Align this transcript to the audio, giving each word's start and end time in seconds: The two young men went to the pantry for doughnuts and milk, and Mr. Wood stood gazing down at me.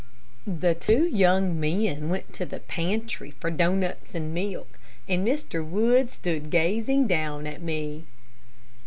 The 0.47 0.73
two 0.73 1.05
young 1.07 1.59
men 1.59 2.09
went 2.09 2.33
to 2.33 2.43
the 2.43 2.59
pantry 2.61 3.29
for 3.29 3.51
doughnuts 3.51 4.15
and 4.15 4.33
milk, 4.33 4.79
and 5.07 5.23
Mr. 5.23 5.63
Wood 5.63 6.09
stood 6.09 6.49
gazing 6.49 7.05
down 7.05 7.45
at 7.45 7.61
me. 7.61 8.05